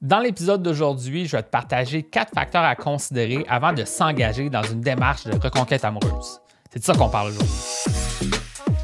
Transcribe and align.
Dans 0.00 0.20
l'épisode 0.20 0.62
d'aujourd'hui, 0.62 1.26
je 1.26 1.36
vais 1.36 1.42
te 1.42 1.50
partager 1.50 2.04
quatre 2.04 2.32
facteurs 2.32 2.62
à 2.62 2.76
considérer 2.76 3.44
avant 3.48 3.72
de 3.72 3.84
s'engager 3.84 4.48
dans 4.48 4.62
une 4.62 4.80
démarche 4.80 5.24
de 5.24 5.32
reconquête 5.36 5.84
amoureuse. 5.84 6.40
C'est 6.70 6.78
de 6.78 6.84
ça 6.84 6.94
qu'on 6.94 7.08
parle 7.08 7.30
aujourd'hui. 7.30 7.50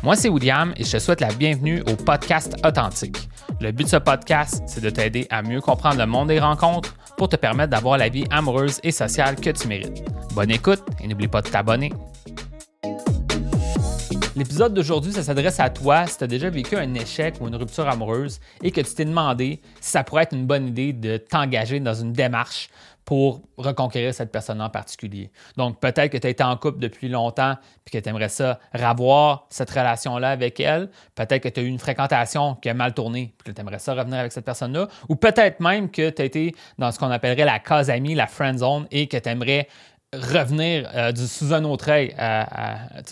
Moi, 0.03 0.17
c'est 0.17 0.29
William 0.29 0.75
et 0.77 0.83
je 0.83 0.91
te 0.91 0.99
souhaite 0.99 1.21
la 1.21 1.33
bienvenue 1.33 1.83
au 1.83 1.95
podcast 1.95 2.57
Authentique. 2.67 3.29
Le 3.61 3.71
but 3.71 3.85
de 3.85 3.91
ce 3.91 3.97
podcast, 3.97 4.65
c'est 4.67 4.81
de 4.81 4.91
t'aider 4.91 5.29
à 5.31 5.43
mieux 5.43 5.61
comprendre 5.61 5.99
le 5.99 6.07
monde 6.07 6.29
des 6.29 6.41
rencontres 6.41 6.97
pour 7.17 7.29
te 7.29 7.37
permettre 7.37 7.71
d'avoir 7.71 7.97
la 7.97 8.09
vie 8.09 8.25
amoureuse 8.33 8.81
et 8.83 8.91
sociale 8.91 9.37
que 9.37 9.51
tu 9.51 9.69
mérites. 9.69 10.03
Bonne 10.35 10.51
écoute 10.51 10.83
et 11.01 11.07
n'oublie 11.07 11.29
pas 11.29 11.43
de 11.43 11.49
t'abonner. 11.49 11.93
L'épisode 14.37 14.75
d'aujourd'hui, 14.75 15.13
ça 15.13 15.23
s'adresse 15.23 15.61
à 15.61 15.71
toi 15.71 16.09
si 16.09 16.19
tu 16.19 16.25
as 16.25 16.27
déjà 16.27 16.51
vécu 16.51 16.75
un 16.77 16.93
échec 16.95 17.37
ou 17.41 17.47
une 17.47 17.55
rupture 17.55 17.89
amoureuse 17.89 18.41
et 18.65 18.73
que 18.73 18.81
tu 18.81 18.93
t'es 18.93 19.05
demandé 19.05 19.61
si 19.81 19.93
ça 19.93 20.03
pourrait 20.03 20.25
être 20.25 20.35
une 20.35 20.45
bonne 20.45 20.67
idée 20.67 20.93
de 20.93 21.19
t'engager 21.19 21.79
dans 21.79 21.95
une 21.95 22.13
démarche 22.13 22.69
pour 23.05 23.43
reconquérir 23.57 24.13
cette 24.13 24.33
personne 24.33 24.61
en 24.61 24.71
particulier. 24.71 25.31
Donc, 25.57 25.79
peut-être 25.79 26.11
que 26.11 26.19
tu 26.19 26.27
as 26.27 26.31
été 26.31 26.43
en 26.43 26.57
couple 26.57 26.81
depuis 26.81 27.09
longtemps 27.09 27.55
puis 27.85 27.93
que 27.93 28.03
tu 28.03 28.09
aimerais 28.09 28.29
ça 28.29 28.59
ravoir 28.73 29.47
cette 29.51 29.71
relation-là 29.71 30.31
avec 30.31 30.59
elle. 30.59 30.91
Peut-être 31.15 31.43
que 31.43 31.49
tu 31.49 31.61
as 31.61 31.63
eu 31.63 31.67
une 31.67 31.79
fréquentation 31.79 32.57
qui 32.57 32.69
a 32.71 32.75
mal 32.75 32.93
tourné 32.93 33.35
puis 33.39 33.53
que 33.53 33.55
tu 33.55 33.61
aimerais 33.61 33.79
ça 33.79 33.95
revenir 33.95 34.19
avec 34.19 34.33
cette 34.33 34.45
personne-là. 34.45 34.89
Ou 35.09 35.15
peut-être 35.15 35.61
même 35.61 35.91
que 35.91 36.11
tu 36.11 36.23
as 36.23 36.25
été 36.25 36.57
dans 36.79 36.91
ce 36.91 36.99
qu'on 36.99 37.11
appellerait 37.11 37.45
la 37.45 37.61
case 37.61 37.89
amie, 37.89 38.17
la 38.17 38.27
friend 38.27 38.59
zone, 38.59 38.89
et 38.91 39.07
que 39.07 39.17
tu 39.17 39.29
aimerais 39.29 39.69
revenir 40.21 40.91
euh, 40.95 41.13
du 41.13 41.27
sous 41.27 41.53
un 41.53 41.65
autre 41.65 41.91
œil 41.91 42.15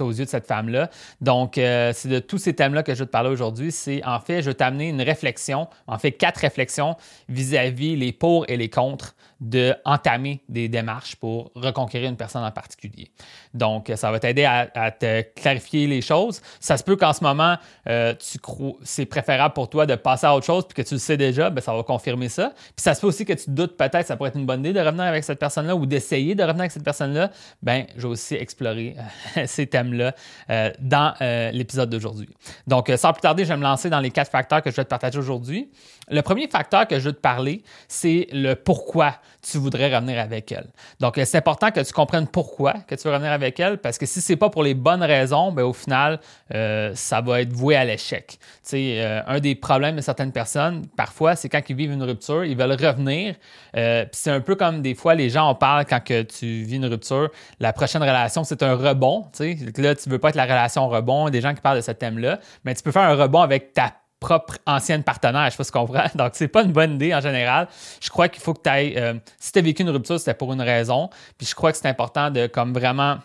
aux 0.01 0.11
yeux 0.11 0.25
de 0.25 0.31
cette 0.31 0.47
femme-là. 0.47 0.91
Donc, 1.21 1.59
euh, 1.59 1.93
c'est 1.95 2.09
de 2.09 2.19
tous 2.19 2.39
ces 2.39 2.55
thèmes-là 2.55 2.83
que 2.83 2.95
je 2.95 3.01
vais 3.01 3.07
te 3.07 3.11
parler 3.11 3.31
aujourd'hui. 3.31 3.73
C'est 3.73 4.05
en 4.05 4.21
fait, 4.21 4.43
je 4.43 4.51
vais 4.51 4.55
t'amener 4.55 4.89
une 4.89 5.03
réflexion, 5.03 5.69
en 5.87 5.99
fait 5.99 6.13
quatre 6.13 6.39
réflexions 6.39 6.97
vis-à-vis 7.29 7.97
les 7.97 8.13
pour 8.13 8.45
et 8.49 8.57
les 8.57 8.69
contre 8.69 9.15
de 9.43 9.75
entamer 9.85 10.41
des 10.49 10.69
démarches 10.69 11.17
pour 11.17 11.51
reconquérir 11.57 12.09
une 12.09 12.17
personne 12.17 12.45
en 12.45 12.51
particulier. 12.53 13.11
Donc, 13.55 13.91
ça 13.97 14.13
va 14.13 14.21
t'aider 14.21 14.45
à, 14.45 14.91
te 14.93 15.23
clarifier 15.35 15.89
les 15.89 16.01
choses. 16.01 16.41
Ça 16.61 16.77
se 16.77 16.85
peut 16.85 16.95
qu'en 16.95 17.13
ce 17.13 17.25
moment, 17.25 17.57
euh, 17.89 18.15
tu 18.15 18.39
c'est 18.85 19.05
préférable 19.05 19.53
pour 19.53 19.69
toi 19.69 19.85
de 19.85 19.97
passer 19.97 20.27
à 20.27 20.35
autre 20.35 20.47
chose 20.47 20.65
puis 20.67 20.81
que 20.81 20.89
tu 20.89 20.95
le 20.95 21.01
sais 21.01 21.17
déjà, 21.17 21.51
ben, 21.51 21.61
ça 21.61 21.75
va 21.75 21.83
confirmer 21.83 22.29
ça. 22.29 22.53
Puis 22.55 22.85
ça 22.85 22.95
se 22.95 23.01
peut 23.01 23.09
aussi 23.09 23.25
que 23.25 23.33
tu 23.33 23.51
doutes 23.51 23.77
peut-être, 23.77 24.07
ça 24.07 24.17
pourrait 24.17 24.29
être 24.29 24.39
une 24.39 24.47
bonne 24.47 24.61
idée 24.61 24.73
de 24.73 24.81
revenir 24.81 25.05
avec 25.05 25.25
cette 25.25 25.41
personne-là 25.41 25.75
ou 25.75 25.87
d'essayer 25.87 26.37
de 26.37 26.43
revenir 26.43 26.61
avec 26.61 26.73
cette 26.73 26.85
personne-là. 26.85 27.33
Ben, 27.63 27.87
je 27.97 28.03
vais 28.03 28.09
aussi 28.09 28.35
explorer 28.37 28.95
euh, 29.37 29.43
ces 29.47 29.67
thèmes-là 29.67 30.15
euh, 30.51 30.71
dans 30.79 31.15
l'épisode 31.53 31.91
d'aujourd'hui. 31.91 32.29
Donc, 32.69 32.91
sans 32.97 33.13
plus 33.13 33.23
tarder, 33.23 33.45
je 33.45 33.49
vais 33.49 33.57
me 33.57 33.63
lancer 33.63 33.91
dans 33.91 34.01
les 34.01 34.11
quatre 34.11 34.31
facteurs 34.31 34.63
que 34.63 34.71
je 34.71 34.77
vais 34.77 34.85
te 34.85 34.89
partager 34.89 35.19
aujourd'hui. 35.19 35.71
Le 36.09 36.21
premier 36.23 36.47
facteur 36.47 36.87
que 36.87 36.99
je 36.99 37.07
veux 37.07 37.13
te 37.13 37.21
parler, 37.21 37.63
c'est 37.89 38.29
le 38.33 38.55
pourquoi 38.55 39.15
tu 39.41 39.59
voudrais 39.59 39.95
revenir 39.95 40.21
avec 40.21 40.53
elle. 40.53 40.67
Donc, 41.01 41.21
c'est 41.25 41.39
important 41.39 41.71
que 41.71 41.81
tu 41.81 41.93
comprennes 41.93 42.27
pourquoi 42.27 42.75
que 42.87 42.95
tu 42.95 43.09
veux 43.09 43.15
revenir 43.15 43.33
avec 43.33 43.59
elle, 43.61 43.79
parce 43.79 43.99
que 43.99 44.07
si 44.07 44.21
ce 44.21 44.33
n'est 44.33 44.37
pas 44.37 44.51
pour 44.51 44.63
les 44.63 44.75
bonnes 44.75 45.03
raisons, 45.03 45.53
bien, 45.53 45.65
au 45.65 45.73
final, 45.73 46.21
euh, 46.55 46.93
ça 46.95 47.21
va 47.21 47.41
être 47.41 47.53
voué 47.53 47.77
à 47.77 47.85
l'échec. 47.85 48.27
Tu 48.29 48.39
sais, 48.63 49.01
euh, 49.01 49.21
un 49.27 49.41
des 49.41 49.55
problèmes 49.55 49.97
de 49.97 50.01
certaines 50.01 50.33
personnes, 50.33 50.87
parfois, 50.97 51.37
c'est 51.37 51.49
quand 51.49 51.61
ils 51.69 51.77
vivent 51.77 51.93
une 51.93 52.03
rupture, 52.03 52.45
ils 52.45 52.57
veulent 52.57 52.73
revenir. 52.73 53.35
Euh, 53.77 54.05
c'est 54.13 54.31
un 54.31 54.41
peu 54.41 54.55
comme 54.55 54.83
des 54.83 54.95
fois, 54.95 55.15
les 55.15 55.31
gens 55.31 55.49
en 55.49 55.55
parlent 55.55 55.85
quand 55.87 56.01
tu 56.05 56.63
vis 56.63 56.77
une 56.77 56.87
rupture. 56.87 57.31
La 57.61 57.73
prochaine 57.73 58.03
relation, 58.03 58.45
c'est 58.45 58.63
un 58.63 58.75
rebond. 58.75 59.27
Tu 59.37 59.57
sais. 59.57 59.83
Là, 59.83 59.95
tu 59.95 60.09
veux 60.09 60.19
pas 60.19 60.31
être 60.31 60.37
la 60.37 60.45
relation 60.45 60.89
rebond. 60.89 61.31
Des 61.31 61.41
gens 61.41 61.55
qui 61.55 61.61
parlent 61.61 61.79
de 61.79 61.83
ce 61.83 61.93
thème-là, 61.93 62.39
mais 62.65 62.75
tu 62.75 62.83
peux 62.83 62.93
faire 62.93 63.03
un 63.03 63.15
rebond 63.15 63.41
avec 63.41 63.73
ta 63.73 63.93
propre 64.23 64.59
ancienne 64.67 65.03
partenaire, 65.03 65.47
je 65.47 65.51
sais 65.51 65.57
pas 65.57 65.65
ce 65.65 65.73
qu'on 65.73 65.87
comprends. 65.87 66.07
Donc, 66.15 66.31
c'est 66.35 66.49
pas 66.49 66.63
une 66.63 66.73
bonne 66.73 66.95
idée 66.95 67.13
en 67.13 67.21
général. 67.21 67.69
Je 68.01 68.09
crois 68.09 68.29
qu'il 68.29 68.41
faut 68.41 68.55
que 68.55 68.63
tu 68.63 68.71
ailles. 68.71 68.95
Euh, 68.97 69.15
si 69.39 69.51
tu 69.53 69.59
as 69.59 69.63
vécu 69.63 69.83
une 69.83 69.91
rupture, 69.91 70.19
c'était 70.19 70.35
pour 70.35 70.53
une 70.53 70.63
raison. 70.63 71.11
Puis 71.37 71.47
je 71.47 71.55
crois 71.55 71.73
que 71.73 71.79
c'est 71.79 71.89
important 71.89 72.31
de 72.31 72.47
comme 72.47 72.73
vraiment 72.73 73.19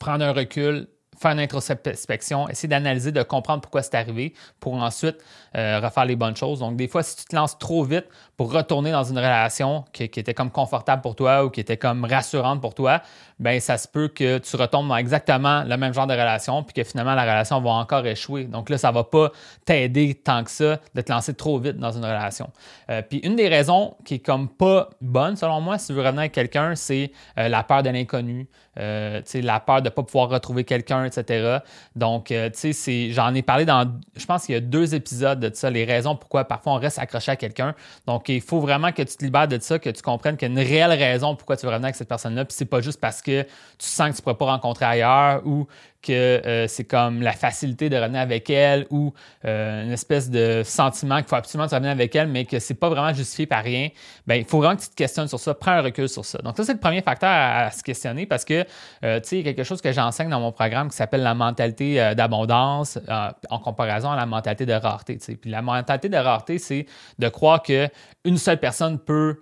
prendre 0.00 0.24
un 0.24 0.32
recul, 0.32 0.88
faire 1.20 1.32
une 1.32 1.40
introspection, 1.40 2.48
essayer 2.48 2.68
d'analyser, 2.68 3.12
de 3.12 3.22
comprendre 3.22 3.60
pourquoi 3.60 3.82
c'est 3.82 3.94
arrivé 3.94 4.34
pour 4.60 4.74
ensuite 4.74 5.16
euh, 5.56 5.80
refaire 5.82 6.04
les 6.04 6.16
bonnes 6.16 6.36
choses. 6.36 6.60
Donc, 6.60 6.76
des 6.76 6.88
fois, 6.88 7.02
si 7.02 7.16
tu 7.16 7.24
te 7.24 7.34
lances 7.34 7.58
trop 7.58 7.82
vite 7.84 8.06
pour 8.36 8.52
retourner 8.52 8.92
dans 8.92 9.02
une 9.02 9.18
relation 9.18 9.84
qui, 9.92 10.04
était 10.04 10.34
comme 10.34 10.50
confortable 10.50 11.02
pour 11.02 11.16
toi 11.16 11.44
ou 11.44 11.50
qui 11.50 11.60
était 11.60 11.76
comme 11.76 12.04
rassurante 12.04 12.60
pour 12.60 12.74
toi, 12.74 13.02
ben 13.40 13.58
ça 13.60 13.78
se 13.78 13.88
peut 13.88 14.08
que 14.08 14.38
tu 14.38 14.56
retombes 14.56 14.88
dans 14.88 14.96
exactement 14.96 15.64
le 15.64 15.76
même 15.76 15.92
genre 15.92 16.06
de 16.06 16.12
relation 16.12 16.62
puis 16.62 16.74
que 16.74 16.84
finalement 16.84 17.14
la 17.14 17.22
relation 17.22 17.60
va 17.60 17.70
encore 17.70 18.06
échouer. 18.06 18.44
Donc 18.44 18.70
là, 18.70 18.78
ça 18.78 18.90
va 18.90 19.04
pas 19.04 19.32
t'aider 19.64 20.14
tant 20.14 20.44
que 20.44 20.50
ça 20.50 20.78
de 20.94 21.00
te 21.00 21.10
lancer 21.10 21.34
trop 21.34 21.58
vite 21.58 21.78
dans 21.78 21.92
une 21.92 22.04
relation. 22.04 22.50
Euh, 22.90 23.02
puis 23.02 23.18
une 23.18 23.36
des 23.36 23.48
raisons 23.48 23.96
qui 24.04 24.14
est 24.14 24.24
comme 24.24 24.48
pas 24.48 24.90
bonne 25.00 25.36
selon 25.36 25.60
moi, 25.60 25.78
si 25.78 25.88
tu 25.88 25.92
veux 25.94 26.02
revenir 26.02 26.20
avec 26.20 26.32
quelqu'un, 26.32 26.74
c'est 26.74 27.10
euh, 27.38 27.48
la 27.48 27.62
peur 27.64 27.82
de 27.82 27.90
l'inconnu, 27.90 28.48
la 28.76 29.60
peur 29.60 29.82
de 29.82 29.88
ne 29.88 29.90
pas 29.90 30.02
pouvoir 30.04 30.28
retrouver 30.28 30.62
quelqu'un, 30.62 31.07
etc. 31.08 31.58
Donc, 31.96 32.26
tu 32.26 32.72
sais, 32.72 33.10
j'en 33.10 33.34
ai 33.34 33.42
parlé 33.42 33.64
dans, 33.64 33.90
je 34.16 34.26
pense 34.26 34.46
qu'il 34.46 34.54
y 34.54 34.58
a 34.58 34.60
deux 34.60 34.94
épisodes 34.94 35.40
de 35.40 35.50
ça, 35.52 35.70
les 35.70 35.84
raisons 35.84 36.14
pourquoi 36.14 36.44
parfois 36.44 36.74
on 36.74 36.76
reste 36.76 36.98
accroché 36.98 37.32
à 37.32 37.36
quelqu'un. 37.36 37.74
Donc, 38.06 38.28
il 38.28 38.40
faut 38.40 38.60
vraiment 38.60 38.92
que 38.92 39.02
tu 39.02 39.16
te 39.16 39.24
libères 39.24 39.48
de 39.48 39.58
ça, 39.58 39.78
que 39.78 39.90
tu 39.90 40.02
comprennes 40.02 40.36
qu'il 40.36 40.48
y 40.48 40.50
a 40.50 40.60
une 40.60 40.66
réelle 40.66 40.92
raison 40.92 41.34
pourquoi 41.34 41.56
tu 41.56 41.66
veux 41.66 41.70
revenir 41.70 41.86
avec 41.86 41.96
cette 41.96 42.08
personne-là, 42.08 42.44
puis 42.44 42.54
c'est 42.56 42.64
pas 42.64 42.80
juste 42.80 43.00
parce 43.00 43.22
que 43.22 43.42
tu 43.42 43.48
sens 43.86 44.10
que 44.10 44.14
tu 44.14 44.20
ne 44.20 44.22
pourras 44.22 44.34
pas 44.34 44.46
rencontrer 44.46 44.84
ailleurs 44.84 45.42
ou 45.44 45.66
que 46.02 46.12
euh, 46.12 46.68
c'est 46.68 46.84
comme 46.84 47.22
la 47.22 47.32
facilité 47.32 47.88
de 47.88 47.96
revenir 47.96 48.20
avec 48.20 48.48
elle 48.50 48.86
ou 48.90 49.12
euh, 49.44 49.84
une 49.84 49.92
espèce 49.92 50.30
de 50.30 50.62
sentiment 50.64 51.16
qu'il 51.16 51.26
faut 51.26 51.36
absolument 51.36 51.68
revenir 51.68 51.90
avec 51.90 52.14
elle, 52.14 52.28
mais 52.28 52.44
que 52.44 52.58
c'est 52.58 52.74
pas 52.74 52.88
vraiment 52.88 53.12
justifié 53.12 53.46
par 53.46 53.64
rien, 53.64 53.88
ben 54.26 54.36
il 54.36 54.44
faut 54.44 54.58
vraiment 54.58 54.76
que 54.76 54.82
tu 54.82 54.88
te 54.88 54.94
questionnes 54.94 55.28
sur 55.28 55.40
ça, 55.40 55.54
prends 55.54 55.72
un 55.72 55.82
recul 55.82 56.08
sur 56.08 56.24
ça. 56.24 56.38
Donc 56.38 56.56
ça, 56.56 56.64
c'est 56.64 56.74
le 56.74 56.78
premier 56.78 57.02
facteur 57.02 57.30
à, 57.30 57.70
se 57.70 57.82
questionner 57.82 58.26
parce 58.26 58.44
que, 58.44 58.64
euh, 59.04 59.20
tu 59.20 59.28
sais, 59.28 59.38
il 59.40 59.46
y 59.46 59.48
a 59.48 59.52
quelque 59.52 59.66
chose 59.66 59.82
que 59.82 59.92
j'enseigne 59.92 60.30
dans 60.30 60.40
mon 60.40 60.52
programme 60.52 60.88
qui 60.88 60.96
s'appelle 60.96 61.22
la 61.22 61.34
mentalité 61.34 62.14
d'abondance 62.16 62.98
en 63.08 63.58
comparaison 63.58 64.10
à 64.10 64.16
la 64.16 64.26
mentalité 64.26 64.66
de 64.66 64.72
rareté. 64.72 65.18
Puis 65.18 65.50
la 65.50 65.62
mentalité 65.62 66.08
de 66.08 66.16
rareté, 66.16 66.58
c'est 66.58 66.86
de 67.18 67.28
croire 67.28 67.62
qu'une 67.62 68.38
seule 68.38 68.58
personne 68.58 68.98
peut 68.98 69.40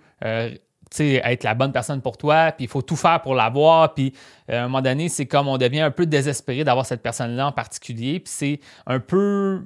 être 0.99 1.43
la 1.43 1.53
bonne 1.53 1.71
personne 1.71 2.01
pour 2.01 2.17
toi, 2.17 2.51
puis 2.51 2.65
il 2.65 2.67
faut 2.67 2.81
tout 2.81 2.95
faire 2.95 3.21
pour 3.21 3.35
l'avoir, 3.35 3.93
puis 3.93 4.13
euh, 4.49 4.61
à 4.61 4.63
un 4.63 4.63
moment 4.63 4.81
donné, 4.81 5.09
c'est 5.09 5.25
comme 5.25 5.47
on 5.47 5.57
devient 5.57 5.81
un 5.81 5.91
peu 5.91 6.05
désespéré 6.05 6.63
d'avoir 6.63 6.85
cette 6.85 7.01
personne-là 7.01 7.47
en 7.47 7.51
particulier, 7.51 8.19
puis 8.19 8.31
c'est 8.33 8.59
un 8.85 8.99
peu, 8.99 9.61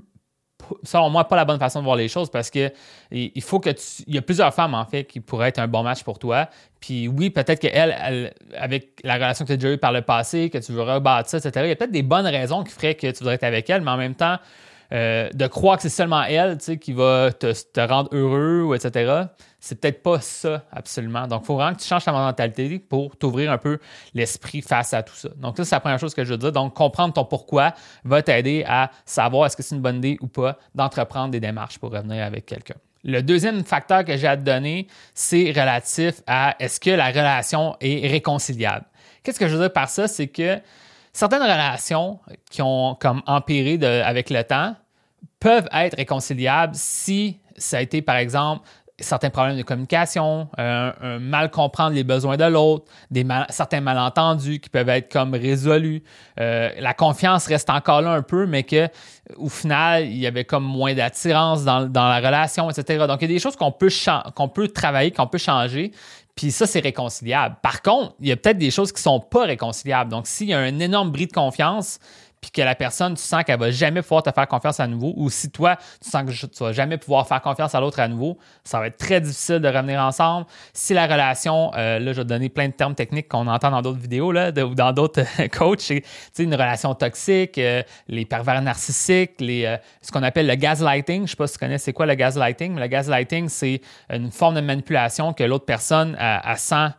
selon 0.84 1.10
moi, 1.10 1.28
pas 1.28 1.36
la 1.36 1.46
bonne 1.46 1.60
façon 1.60 1.80
de 1.80 1.86
voir 1.86 1.96
les 1.96 2.08
choses 2.08 2.30
parce 2.30 2.50
que 2.50 2.72
il 3.12 3.42
faut 3.42 3.60
que 3.60 3.70
tu, 3.70 4.04
il 4.08 4.16
y 4.16 4.18
a 4.18 4.22
plusieurs 4.22 4.54
femmes 4.54 4.74
en 4.74 4.86
fait 4.86 5.06
qui 5.06 5.20
pourraient 5.20 5.50
être 5.50 5.60
un 5.60 5.68
bon 5.68 5.84
match 5.84 6.04
pour 6.04 6.20
toi, 6.20 6.50
puis 6.80 7.08
oui, 7.08 7.30
peut-être 7.30 7.60
qu'elle, 7.60 7.96
elle, 8.04 8.34
avec 8.58 9.00
la 9.04 9.16
relation 9.16 9.46
que 9.46 9.50
tu 9.50 9.54
as 9.54 9.58
déjà 9.58 9.74
eue 9.74 9.78
par 9.78 9.92
le 9.92 10.02
passé, 10.02 10.50
que 10.50 10.58
tu 10.58 10.72
veux 10.72 10.82
rebâtir, 10.82 11.38
etc., 11.38 11.66
il 11.66 11.70
y 11.70 11.72
a 11.72 11.76
peut-être 11.76 11.92
des 11.92 12.04
bonnes 12.04 12.28
raisons 12.28 12.64
qui 12.64 12.72
feraient 12.74 12.96
que 12.96 13.08
tu 13.08 13.20
voudrais 13.20 13.36
être 13.36 13.44
avec 13.44 13.70
elle, 13.70 13.82
mais 13.82 13.92
en 13.92 13.98
même 13.98 14.16
temps, 14.16 14.38
euh, 14.94 15.30
de 15.34 15.48
croire 15.48 15.78
que 15.78 15.84
c'est 15.84 15.90
seulement 15.90 16.24
elle 16.24 16.58
qui 16.58 16.92
va 16.94 17.32
te, 17.32 17.54
te, 17.72 17.80
rendre 17.80 18.10
heureux, 18.14 18.76
etc., 18.76 19.24
c'est 19.60 19.80
peut-être 19.80 20.02
pas 20.02 20.20
ça 20.20 20.64
absolument. 20.72 21.28
Donc, 21.28 21.44
il 21.44 21.46
faut 21.46 21.56
vraiment 21.56 21.76
que 21.76 21.82
tu 21.82 21.88
changes 21.88 22.04
ta 22.04 22.12
mentalité 22.12 22.80
pour 22.80 23.16
t'ouvrir 23.16 23.52
un 23.52 23.58
peu 23.58 23.78
l'esprit 24.14 24.62
face 24.62 24.94
à 24.94 25.04
tout 25.04 25.16
ça. 25.16 25.30
Donc, 25.38 25.56
ça, 25.58 25.64
c'est 25.64 25.76
la 25.76 25.80
première 25.80 26.00
chose 26.00 26.14
que 26.14 26.24
je 26.24 26.32
veux 26.32 26.38
dire. 26.38 26.52
Donc, 26.52 26.74
comprendre 26.74 27.14
ton 27.14 27.24
pourquoi 27.24 27.74
va 28.04 28.22
t'aider 28.22 28.66
à 28.68 28.92
savoir 29.06 29.46
est-ce 29.46 29.56
que 29.56 29.64
c'est 29.64 29.76
une 29.76 29.82
bonne 29.82 29.98
idée 29.98 30.18
ou 30.20 30.28
pas 30.28 30.58
d'entreprendre 30.74 31.30
des 31.30 31.40
démarches 31.40 31.78
pour 31.78 31.92
revenir 31.92 32.26
avec 32.26 32.46
quelqu'un. 32.46 32.76
Le 33.04 33.22
deuxième 33.22 33.64
facteur 33.64 34.04
que 34.04 34.18
j'ai 34.18 34.28
à 34.28 34.36
te 34.36 34.44
donner, 34.44 34.88
c'est 35.14 35.52
relatif 35.52 36.22
à 36.28 36.56
est-ce 36.60 36.80
que 36.80 36.92
la 36.92 37.08
relation 37.08 37.76
est 37.80 38.08
réconciliable. 38.08 38.86
Qu'est-ce 39.24 39.40
que 39.40 39.48
je 39.48 39.56
veux 39.56 39.62
dire 39.62 39.74
par 39.74 39.90
ça? 39.90 40.08
C'est 40.08 40.28
que 40.28 40.60
certaines 41.14 41.42
relations 41.42 42.20
qui 42.50 42.62
ont 42.62 42.96
comme 43.00 43.22
empiré 43.26 43.80
avec 44.04 44.30
le 44.30 44.44
temps 44.44 44.76
peuvent 45.40 45.68
être 45.74 45.98
réconciliables 45.98 46.74
si 46.76 47.40
ça 47.58 47.78
a 47.78 47.82
été, 47.82 48.02
par 48.02 48.16
exemple, 48.16 48.66
certains 49.02 49.30
problèmes 49.30 49.58
de 49.58 49.64
communication, 49.64 50.48
un, 50.58 51.20
mal 51.20 51.50
comprendre 51.50 51.96
les 51.96 52.04
besoins 52.04 52.38
de 52.38 52.46
l'autre, 52.46 52.86
des 53.10 53.26
certains 53.50 53.82
malentendus 53.82 54.60
qui 54.60 54.70
peuvent 54.70 54.90
être 54.90 55.12
comme 55.12 55.34
résolus. 55.34 56.04
Euh, 56.40 56.70
la 56.80 56.94
confiance 56.94 57.48
reste 57.48 57.70
encore 57.70 58.02
là 58.02 58.12
un 58.12 58.22
peu, 58.22 58.46
mais 58.46 58.64
que 58.64 58.88
au 59.38 59.50
final, 59.50 60.06
il 60.06 60.18
y 60.18 60.28
avait 60.28 60.46
comme 60.46 60.64
moins 60.64 60.94
d'attirance 60.94 61.64
dans, 61.64 61.90
la 61.94 62.18
relation, 62.18 62.70
etc. 62.70 63.06
Donc, 63.08 63.22
il 63.22 63.30
y 63.30 63.32
a 63.32 63.36
des 63.36 63.40
choses 63.40 63.56
qu'on 63.56 63.72
peut, 63.72 63.90
qu'on 64.36 64.50
peut 64.50 64.68
travailler, 64.68 65.12
qu'on 65.12 65.28
peut 65.28 65.38
changer. 65.38 65.92
Puis 66.36 66.52
ça, 66.52 66.66
c'est 66.66 66.80
réconciliable. 66.80 67.58
Par 67.62 67.82
contre, 67.82 68.16
il 68.20 68.28
y 68.28 68.32
a 68.32 68.38
peut-être 68.38 68.58
des 68.58 68.72
choses 68.72 68.92
qui 68.92 69.00
ne 69.00 69.04
sont 69.04 69.20
pas 69.20 69.46
réconciliables. 69.46 70.10
Donc, 70.10 70.28
s'il 70.28 70.48
y 70.48 70.54
a 70.54 70.60
un 70.60 70.80
énorme 70.80 71.12
bris 71.12 71.28
de 71.28 71.34
confiance, 71.34 72.00
puis 72.42 72.50
que 72.50 72.62
la 72.62 72.74
personne, 72.74 73.14
tu 73.14 73.22
sens 73.22 73.44
qu'elle 73.44 73.60
va 73.60 73.70
jamais 73.70 74.02
pouvoir 74.02 74.24
te 74.24 74.32
faire 74.32 74.48
confiance 74.48 74.80
à 74.80 74.88
nouveau, 74.88 75.14
ou 75.16 75.30
si 75.30 75.52
toi, 75.52 75.78
tu 76.04 76.10
sens 76.10 76.24
que 76.24 76.48
tu 76.48 76.64
vas 76.64 76.74
jamais 76.74 76.98
pouvoir 76.98 77.28
faire 77.28 77.40
confiance 77.40 77.76
à 77.76 77.80
l'autre 77.80 78.00
à 78.00 78.08
nouveau, 78.08 78.40
ça 78.64 78.80
va 78.80 78.88
être 78.88 78.98
très 78.98 79.22
difficile 79.22 79.60
de 79.60 79.68
revenir 79.68 80.02
ensemble. 80.02 80.48
Si 80.74 80.96
la 80.96 81.06
relation, 81.06 81.72
euh, 81.76 82.00
là, 82.00 82.14
je 82.14 82.18
vais 82.18 82.24
te 82.24 82.30
donner 82.30 82.50
plein 82.50 82.68
de 82.68 82.74
termes 82.74 82.96
techniques 82.96 83.30
qu'on 83.30 83.46
entend 83.46 83.70
dans 83.70 83.84
d'autres 83.84 84.00
vidéos, 84.00 84.32
là, 84.32 84.50
ou 84.66 84.74
dans 84.74 84.92
d'autres 84.92 85.24
coachs, 85.58 85.82
c'est 85.82 86.44
une 86.44 86.54
relation 86.54 86.96
toxique, 86.96 87.60
euh, 87.60 87.84
les 88.08 88.26
pervers 88.26 88.62
narcissiques, 88.62 89.40
les, 89.40 89.66
euh, 89.66 89.78
ce 90.02 90.12
qu'on 90.12 90.24
appelle 90.24 90.48
le 90.48 90.56
gaslighting. 90.56 91.28
Je 91.28 91.32
sais 91.32 91.38
pas 91.38 91.46
si 91.46 91.54
tu 91.54 91.60
connais 91.60 91.78
c'est 91.78 91.94
quoi 91.94 92.08
le 92.08 92.16
gaslighting, 92.16 92.74
mais 92.74 92.82
le 92.82 92.88
gaslighting, 92.88 93.50
c'est 93.50 93.82
une 94.10 94.32
forme 94.32 94.56
de 94.56 94.62
manipulation 94.62 95.34
que 95.34 95.44
l'autre 95.44 95.66
personne, 95.66 96.16
a 96.20 96.56
sent 96.56 96.90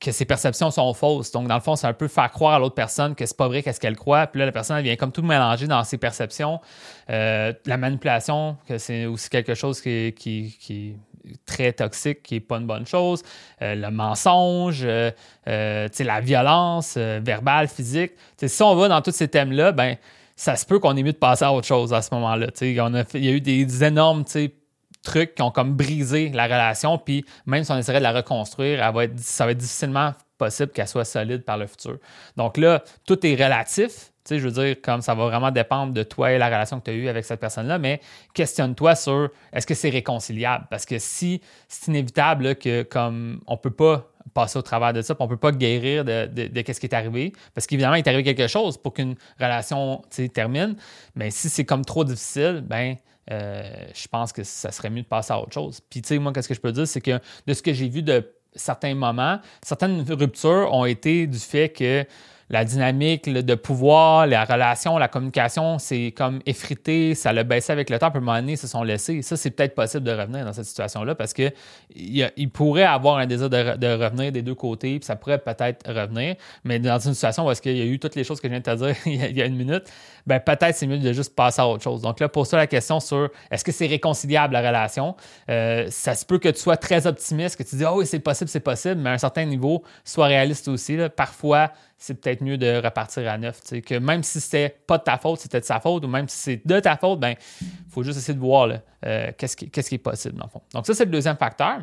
que 0.00 0.12
ses 0.12 0.24
perceptions 0.24 0.70
sont 0.70 0.94
fausses. 0.94 1.30
Donc, 1.30 1.46
dans 1.46 1.54
le 1.54 1.60
fond, 1.60 1.76
c'est 1.76 1.86
un 1.86 1.92
peu 1.92 2.08
faire 2.08 2.30
croire 2.30 2.54
à 2.54 2.58
l'autre 2.58 2.74
personne 2.74 3.14
que 3.14 3.26
c'est 3.26 3.36
pas 3.36 3.48
vrai 3.48 3.62
qu'est-ce 3.62 3.78
qu'elle 3.78 3.96
croit. 3.96 4.26
Puis 4.26 4.38
là, 4.38 4.46
la 4.46 4.52
personne, 4.52 4.78
elle 4.78 4.84
vient 4.84 4.96
comme 4.96 5.12
tout 5.12 5.22
mélanger 5.22 5.66
dans 5.66 5.84
ses 5.84 5.98
perceptions. 5.98 6.58
Euh, 7.10 7.52
la 7.66 7.76
manipulation, 7.76 8.56
que 8.66 8.78
c'est 8.78 9.04
aussi 9.04 9.28
quelque 9.28 9.54
chose 9.54 9.82
qui, 9.82 10.14
qui, 10.16 10.56
qui, 10.58 10.96
est 11.28 11.44
très 11.44 11.72
toxique, 11.74 12.22
qui 12.22 12.34
n'est 12.34 12.40
pas 12.40 12.56
une 12.56 12.66
bonne 12.66 12.86
chose. 12.86 13.22
Euh, 13.60 13.74
le 13.74 13.90
mensonge, 13.90 14.80
euh, 14.84 15.10
la 15.44 16.20
violence 16.22 16.96
verbale, 16.96 17.68
physique. 17.68 18.12
si 18.42 18.62
on 18.62 18.74
va 18.74 18.88
dans 18.88 19.02
tous 19.02 19.12
ces 19.12 19.28
thèmes-là, 19.28 19.72
ben 19.72 19.96
ça 20.34 20.56
se 20.56 20.64
peut 20.64 20.78
qu'on 20.78 20.96
ait 20.96 21.02
mieux 21.02 21.12
de 21.12 21.18
passer 21.18 21.44
à 21.44 21.52
autre 21.52 21.66
chose 21.66 21.92
à 21.92 22.00
ce 22.00 22.14
moment-là. 22.14 22.46
Il 22.62 22.72
y 22.72 23.28
a 23.28 23.32
eu 23.32 23.40
des 23.42 23.84
énormes 23.84 24.24
trucs 25.02 25.34
qui 25.34 25.42
ont 25.42 25.50
comme 25.50 25.74
brisé 25.74 26.30
la 26.30 26.44
relation, 26.44 26.98
puis 26.98 27.24
même 27.46 27.64
si 27.64 27.72
on 27.72 27.78
essaierait 27.78 27.98
de 27.98 28.04
la 28.04 28.12
reconstruire, 28.12 28.80
ça 29.16 29.44
va 29.46 29.52
être 29.52 29.58
difficilement 29.58 30.12
possible 30.38 30.72
qu'elle 30.72 30.88
soit 30.88 31.04
solide 31.04 31.44
par 31.44 31.58
le 31.58 31.66
futur. 31.66 31.98
Donc 32.36 32.56
là, 32.56 32.82
tout 33.06 33.24
est 33.26 33.34
relatif. 33.34 34.10
Tu 34.24 34.34
sais, 34.34 34.38
je 34.38 34.48
veux 34.48 34.64
dire, 34.64 34.76
comme 34.82 35.00
ça 35.00 35.14
va 35.14 35.26
vraiment 35.26 35.50
dépendre 35.50 35.92
de 35.92 36.02
toi 36.02 36.32
et 36.32 36.38
la 36.38 36.46
relation 36.46 36.78
que 36.78 36.84
tu 36.84 36.90
as 36.90 36.94
eue 36.94 37.08
avec 37.08 37.24
cette 37.24 37.40
personne-là, 37.40 37.78
mais 37.78 38.00
questionne-toi 38.34 38.94
sur 38.94 39.30
est-ce 39.52 39.66
que 39.66 39.74
c'est 39.74 39.90
réconciliable? 39.90 40.66
Parce 40.70 40.84
que 40.84 40.98
si 40.98 41.40
c'est 41.68 41.88
inévitable 41.88 42.56
que 42.56 42.82
comme 42.82 43.40
on 43.46 43.56
peut 43.56 43.70
pas 43.70 44.10
passer 44.34 44.58
au 44.58 44.62
travers 44.62 44.92
de 44.92 45.02
ça, 45.02 45.14
puis 45.14 45.24
on 45.24 45.28
peut 45.28 45.36
pas 45.36 45.52
guérir 45.52 46.04
de, 46.04 46.26
de, 46.26 46.72
ce 46.72 46.78
qui 46.78 46.86
est 46.86 46.94
arrivé, 46.94 47.32
parce 47.54 47.66
qu'évidemment, 47.66 47.94
il 47.96 48.00
est 48.00 48.08
arrivé 48.08 48.22
quelque 48.22 48.46
chose 48.48 48.76
pour 48.76 48.92
qu'une 48.92 49.16
relation 49.38 50.02
termine, 50.32 50.76
mais 51.14 51.30
si 51.30 51.48
c'est 51.48 51.64
comme 51.64 51.84
trop 51.84 52.04
difficile, 52.04 52.62
ben 52.66 52.96
euh, 53.30 53.62
je 53.94 54.08
pense 54.08 54.32
que 54.32 54.42
ça 54.42 54.72
serait 54.72 54.90
mieux 54.90 55.02
de 55.02 55.06
passer 55.06 55.32
à 55.32 55.40
autre 55.40 55.52
chose. 55.52 55.80
Puis, 55.88 56.02
tu 56.02 56.08
sais, 56.08 56.18
moi, 56.18 56.32
qu'est-ce 56.32 56.48
que 56.48 56.54
je 56.54 56.60
peux 56.60 56.72
dire, 56.72 56.86
c'est 56.86 57.00
que 57.00 57.20
de 57.46 57.54
ce 57.54 57.62
que 57.62 57.72
j'ai 57.72 57.88
vu 57.88 58.02
de 58.02 58.28
certains 58.54 58.94
moments, 58.94 59.38
certaines 59.62 60.02
ruptures 60.02 60.72
ont 60.72 60.84
été 60.84 61.26
du 61.26 61.38
fait 61.38 61.68
que 61.68 62.04
la 62.50 62.64
dynamique 62.64 63.32
de 63.32 63.54
pouvoir, 63.54 64.26
la 64.26 64.44
relation, 64.44 64.98
la 64.98 65.06
communication, 65.06 65.78
c'est 65.78 66.12
comme 66.16 66.40
effrité, 66.46 67.14
ça 67.14 67.32
l'a 67.32 67.44
baissé 67.44 67.72
avec 67.72 67.88
le 67.90 67.98
temps, 67.98 68.10
puis 68.10 68.18
à 68.18 68.20
un 68.20 68.24
moment 68.24 68.40
donné, 68.40 68.52
ils 68.52 68.58
se 68.58 68.66
sont 68.66 68.82
laissés. 68.82 69.22
Ça, 69.22 69.36
c'est 69.36 69.52
peut-être 69.52 69.76
possible 69.76 70.02
de 70.02 70.10
revenir 70.10 70.44
dans 70.44 70.52
cette 70.52 70.64
situation-là 70.64 71.14
parce 71.14 71.32
qu'il 71.32 71.52
il 71.94 72.50
pourrait 72.50 72.82
avoir 72.82 73.18
un 73.18 73.26
désir 73.26 73.48
de, 73.48 74.02
revenir 74.02 74.32
des 74.32 74.42
deux 74.42 74.56
côtés, 74.56 74.98
puis 74.98 75.06
ça 75.06 75.14
pourrait 75.14 75.38
peut-être 75.38 75.88
revenir, 75.88 76.34
mais 76.64 76.80
dans 76.80 76.98
une 76.98 77.14
situation 77.14 77.46
où 77.46 77.50
est-ce 77.52 77.62
qu'il 77.62 77.76
y 77.76 77.82
a 77.82 77.84
eu 77.84 78.00
toutes 78.00 78.16
les 78.16 78.24
choses 78.24 78.40
que 78.40 78.48
je 78.48 78.52
viens 78.52 78.60
de 78.60 78.64
te 78.64 78.74
dire 78.74 78.96
il 79.06 79.36
y 79.36 79.42
a 79.42 79.46
une 79.46 79.56
minute, 79.56 79.84
ben 80.26 80.40
peut-être 80.40 80.74
c'est 80.74 80.88
mieux 80.88 80.98
de 80.98 81.12
juste 81.12 81.36
passer 81.36 81.62
à 81.62 81.68
autre 81.68 81.84
chose. 81.84 82.02
Donc 82.02 82.18
là, 82.18 82.28
pour 82.28 82.46
ça, 82.46 82.56
la 82.56 82.66
question 82.66 82.98
sur 82.98 83.30
est-ce 83.52 83.62
que 83.62 83.72
c'est 83.72 83.86
réconciliable 83.86 84.54
la 84.54 84.60
relation, 84.60 85.14
euh, 85.48 85.86
ça 85.90 86.16
se 86.16 86.26
peut 86.26 86.38
que 86.38 86.48
tu 86.48 86.60
sois 86.60 86.76
très 86.76 87.06
optimiste, 87.06 87.56
que 87.56 87.62
tu 87.62 87.76
dis, 87.76 87.84
oh 87.84 87.98
oui, 87.98 88.06
c'est 88.06 88.18
possible, 88.18 88.50
c'est 88.50 88.58
possible, 88.58 89.00
mais 89.00 89.10
à 89.10 89.12
un 89.12 89.18
certain 89.18 89.44
niveau, 89.44 89.84
sois 90.04 90.26
réaliste 90.26 90.66
aussi. 90.66 90.98
Parfois, 91.16 91.70
c'est 92.00 92.14
peut-être 92.14 92.40
mieux 92.40 92.56
de 92.56 92.82
repartir 92.82 93.30
à 93.30 93.36
neuf. 93.36 93.60
Que 93.86 93.98
même 93.98 94.22
si 94.22 94.40
c'était 94.40 94.70
pas 94.70 94.96
de 94.96 95.04
ta 95.04 95.18
faute, 95.18 95.38
c'était 95.38 95.60
de 95.60 95.64
sa 95.66 95.80
faute, 95.80 96.02
ou 96.04 96.08
même 96.08 96.28
si 96.28 96.36
c'est 96.36 96.66
de 96.66 96.80
ta 96.80 96.96
faute, 96.96 97.20
ben 97.20 97.34
il 97.60 97.90
faut 97.90 98.02
juste 98.02 98.18
essayer 98.18 98.34
de 98.34 98.40
voir 98.40 98.72
euh, 99.06 99.30
qu'est-ce 99.36 99.54
qui, 99.54 99.70
qui, 99.70 99.80
est 99.80 99.98
possible, 99.98 100.36
dans 100.38 100.46
le 100.46 100.50
fond. 100.50 100.62
Donc, 100.72 100.86
ça, 100.86 100.94
c'est 100.94 101.04
le 101.04 101.10
deuxième 101.10 101.36
facteur. 101.36 101.80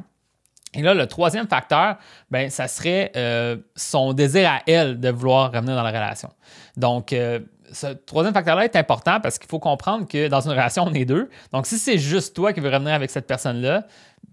Et 0.73 0.81
là, 0.81 0.93
le 0.93 1.07
troisième 1.07 1.47
facteur, 1.47 1.95
ben, 2.29 2.49
ça 2.49 2.67
serait 2.67 3.11
euh, 3.15 3.57
son 3.75 4.13
désir 4.13 4.49
à 4.49 4.61
elle 4.67 4.99
de 4.99 5.09
vouloir 5.09 5.51
revenir 5.51 5.75
dans 5.75 5.83
la 5.83 5.91
relation. 5.91 6.29
Donc, 6.75 7.13
euh, 7.13 7.39
ce 7.71 7.87
troisième 7.87 8.33
facteur-là 8.33 8.65
est 8.65 8.75
important 8.75 9.19
parce 9.19 9.39
qu'il 9.39 9.49
faut 9.49 9.59
comprendre 9.59 10.07
que 10.07 10.27
dans 10.27 10.41
une 10.41 10.51
relation, 10.51 10.83
on 10.83 10.93
est 10.93 11.05
deux. 11.05 11.29
Donc, 11.51 11.67
si 11.67 11.77
c'est 11.77 11.97
juste 11.97 12.35
toi 12.35 12.53
qui 12.53 12.59
veux 12.59 12.69
revenir 12.69 12.93
avec 12.93 13.09
cette 13.09 13.27
personne-là, 13.27 13.85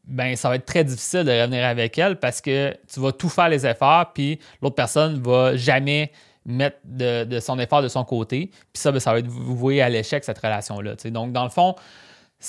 ben 0.07 0.37
ça 0.37 0.49
va 0.49 0.57
être 0.57 0.67
très 0.67 0.85
difficile 0.85 1.25
de 1.25 1.31
revenir 1.31 1.65
avec 1.65 1.97
elle 1.99 2.19
parce 2.19 2.41
que 2.41 2.77
tu 2.93 3.01
vas 3.01 3.13
tout 3.13 3.29
faire 3.29 3.49
les 3.49 3.67
efforts, 3.67 4.13
puis 4.13 4.39
l'autre 4.61 4.75
personne 4.75 5.21
va 5.23 5.57
jamais 5.57 6.13
mettre 6.45 6.77
de, 6.85 7.41
son 7.41 7.59
effort 7.59 7.81
de 7.81 7.89
son 7.89 8.05
côté. 8.05 8.51
Puis 8.73 8.83
ça, 8.83 8.93
ben, 8.93 9.01
ça 9.01 9.13
va 9.13 9.19
être 9.21 9.29
voué 9.29 9.81
à 9.81 9.89
l'échec, 9.89 10.25
cette 10.25 10.39
relation-là. 10.39 10.95
Donc, 11.07 11.33
dans 11.33 11.45
le 11.45 11.51
fond, 11.51 11.75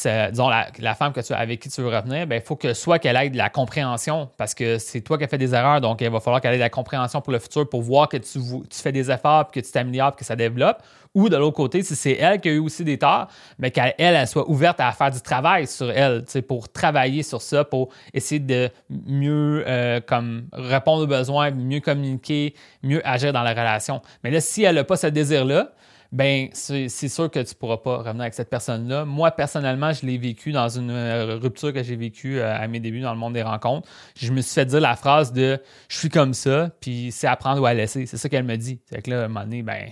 disons, 0.04 0.50
la, 0.50 0.96
femme 0.96 1.14
que 1.14 1.22
tu, 1.22 1.34
avec 1.34 1.62
qui 1.62 1.70
tu 1.70 1.82
veux 1.82 1.88
revenir, 1.88 2.22
il 2.22 2.26
ben, 2.26 2.42
faut 2.42 2.56
que 2.56 2.74
soit 2.74 3.00
qu'elle 3.00 3.16
ait 3.16 3.30
de 3.30 3.38
la 3.38 3.50
compréhension, 3.50 4.30
parce 4.38 4.54
que 4.54 4.78
c'est 4.78 5.02
toi 5.02 5.18
qui 5.18 5.24
as 5.24 5.28
fait 5.28 5.38
des 5.38 5.54
erreurs, 5.54 5.80
donc 5.82 6.02
il 6.02 6.10
va 6.10 6.20
falloir 6.20 6.42
qu'elle 6.42 6.54
ait 6.54 6.58
de 6.58 6.62
la 6.62 6.70
compréhension 6.70 7.22
pour 7.22 7.32
le 7.32 7.40
futur 7.40 7.68
pour 7.70 7.82
voir 7.82 8.10
que 8.10 8.18
tu, 8.18 8.40
fais 8.72 8.92
des 8.92 9.10
efforts, 9.10 9.52
que 9.52 9.60
tu 9.60 9.72
t'améliores, 9.72 10.16
que 10.16 10.26
ça 10.26 10.36
développe. 10.36 10.82
Ou 11.14 11.30
de 11.30 11.38
l'autre 11.38 11.56
côté, 11.56 11.82
si 11.82 11.96
c'est 11.96 12.18
elle 12.20 12.42
qui 12.42 12.50
a 12.50 12.52
eu 12.52 12.60
aussi 12.60 12.84
des 12.84 12.98
torts, 12.98 13.30
mais 13.58 13.72
qu'elle 13.72 13.94
elle, 13.98 14.28
soit 14.28 14.50
ouverte 14.50 14.82
à 14.82 14.92
faire 14.92 15.12
du 15.12 15.22
travail 15.22 15.66
sur 15.66 15.90
elle, 15.90 16.26
pour 16.46 16.70
travailler 16.70 17.24
sur 17.24 17.42
ça, 17.42 17.64
pour 17.64 17.90
essayer 18.14 18.40
de 18.40 18.70
mieux 18.90 19.64
euh, 19.66 20.02
comme 20.06 20.48
répondre 20.52 21.04
aux 21.04 21.08
besoins, 21.08 21.52
mieux 21.52 21.80
communiquer, 21.80 22.54
mieux 22.84 23.02
agir 23.08 23.32
dans 23.32 23.44
la 23.44 23.52
relation. 23.52 24.02
Mais 24.26 24.32
là, 24.32 24.42
si 24.42 24.64
elle 24.64 24.76
n'a 24.76 24.84
pas 24.84 24.98
ce 24.98 25.08
désir-là, 25.08 25.72
ben 26.12 26.50
c'est 26.54 26.90
sûr 26.90 27.30
que 27.30 27.40
tu 27.40 27.54
ne 27.54 27.60
pourras 27.60 27.78
pas 27.78 27.98
revenir 27.98 28.22
avec 28.22 28.34
cette 28.34 28.50
personne-là. 28.50 29.06
Moi, 29.06 29.32
personnellement, 29.32 29.92
je 29.92 30.06
l'ai 30.06 30.18
vécu 30.18 30.52
dans 30.52 30.70
une 30.70 30.92
euh, 30.92 31.38
rupture 31.42 31.74
que 31.74 31.84
j'ai 31.84 31.96
vécue 31.96 32.40
euh, 32.40 32.56
à 32.56 32.68
mes 32.68 32.80
débuts 32.80 33.02
dans 33.02 33.14
le 33.14 33.20
monde 33.20 33.34
des 33.34 33.44
rencontres. 33.44 33.88
Je 34.16 34.32
me 34.32 34.42
suis 34.42 34.54
fait 34.54 34.66
dire 34.66 34.82
la 34.82 34.96
phrase 34.96 35.34
de 35.34 35.60
je 35.90 35.98
suis 35.98 36.10
comme 36.10 36.34
ça, 36.34 36.70
puis 36.80 37.12
c'est 37.12 37.28
à 37.28 37.36
prendre 37.36 37.62
ou 37.62 37.66
à 37.66 37.74
laisser. 37.74 38.06
C'est 38.06 38.18
ça 38.18 38.30
qu'elle 38.30 38.46
me 38.46 38.56
dit. 38.56 38.80
C'est 38.90 39.02
que 39.02 39.12
là, 39.12 39.24
à 39.24 39.26
un 39.26 39.28
moment 39.28 39.44
donné, 39.44 39.64
ben, 39.64 39.90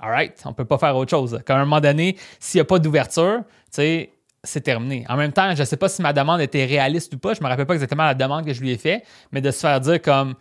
right, 0.00 0.40
on 0.44 0.52
peut 0.52 0.64
pas 0.64 0.78
faire 0.78 0.96
autre 0.96 1.10
chose. 1.10 1.40
Quand 1.46 1.54
à 1.54 1.58
un 1.58 1.64
moment 1.64 1.80
donné, 1.80 2.16
s'il 2.40 2.58
n'y 2.58 2.62
a 2.62 2.64
pas 2.64 2.78
d'ouverture, 2.78 3.42
tu 3.46 3.46
sais, 3.72 4.12
c'est 4.44 4.60
terminé. 4.60 5.04
En 5.08 5.16
même 5.16 5.32
temps, 5.32 5.54
je 5.54 5.60
ne 5.60 5.64
sais 5.64 5.76
pas 5.76 5.88
si 5.88 6.00
ma 6.02 6.12
demande 6.12 6.40
était 6.40 6.64
réaliste 6.64 7.12
ou 7.14 7.18
pas. 7.18 7.34
Je 7.34 7.40
ne 7.40 7.44
me 7.44 7.48
rappelle 7.48 7.66
pas 7.66 7.74
exactement 7.74 8.04
la 8.04 8.14
demande 8.14 8.46
que 8.46 8.52
je 8.52 8.60
lui 8.60 8.70
ai 8.70 8.78
faite, 8.78 9.04
mais 9.32 9.40
de 9.40 9.50
se 9.50 9.60
faire 9.60 9.80
dire 9.80 10.00
comme 10.00 10.34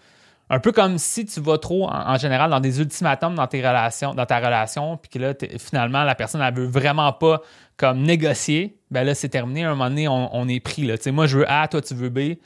un 0.49 0.59
peu 0.59 0.71
comme 0.71 0.97
si 0.97 1.25
tu 1.25 1.41
vas 1.41 1.57
trop, 1.57 1.89
en, 1.89 2.17
général, 2.17 2.49
dans 2.49 2.61
des 2.61 2.79
ultimatums 2.79 3.35
dans, 3.35 3.47
tes 3.47 3.59
relations, 3.59 4.13
dans 4.13 4.25
ta 4.25 4.37
relation, 4.37 4.97
puis 4.97 5.09
que 5.09 5.19
là, 5.19 5.33
finalement, 5.59 6.03
la 6.03 6.15
personne, 6.15 6.41
elle 6.41 6.53
veut 6.53 6.67
vraiment 6.67 7.11
pas 7.11 7.41
comme 7.75 8.01
négocier, 8.01 8.79
ben 8.89 9.03
là, 9.03 9.13
c'est 9.13 9.29
terminé. 9.29 9.65
À 9.65 9.67
un 9.67 9.75
moment 9.75 9.89
donné, 9.89 10.07
on, 10.07 10.47
est 10.47 10.59
pris. 10.61 10.85
Là. 10.85 10.95
moi, 11.11 11.27
je 11.27 11.39
veux 11.39 11.51
A, 11.51 11.67
toi, 11.67 11.81
tu 11.81 11.93
veux 11.93 12.09
B. 12.09 12.37